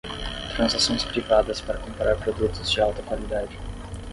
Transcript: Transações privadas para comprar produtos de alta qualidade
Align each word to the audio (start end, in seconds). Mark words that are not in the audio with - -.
Transações 0.55 1.03
privadas 1.03 1.61
para 1.61 1.77
comprar 1.77 2.15
produtos 2.17 2.71
de 2.71 2.81
alta 2.81 3.03
qualidade 3.03 3.55